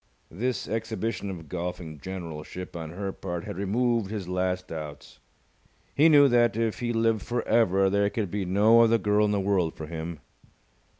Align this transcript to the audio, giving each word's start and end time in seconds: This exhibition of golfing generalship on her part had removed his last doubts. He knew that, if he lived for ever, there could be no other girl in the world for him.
This 0.31 0.67
exhibition 0.67 1.29
of 1.29 1.47
golfing 1.47 1.99
generalship 1.99 2.75
on 2.75 2.89
her 2.89 3.11
part 3.11 3.43
had 3.43 3.55
removed 3.55 4.09
his 4.09 4.27
last 4.27 4.69
doubts. 4.69 5.19
He 5.93 6.09
knew 6.09 6.27
that, 6.27 6.57
if 6.57 6.79
he 6.79 6.91
lived 6.91 7.21
for 7.21 7.47
ever, 7.47 7.87
there 7.87 8.09
could 8.09 8.31
be 8.31 8.43
no 8.43 8.81
other 8.81 8.97
girl 8.97 9.25
in 9.25 9.31
the 9.31 9.39
world 9.39 9.75
for 9.75 9.85
him. 9.85 10.19